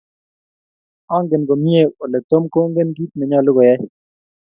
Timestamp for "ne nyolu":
3.15-3.51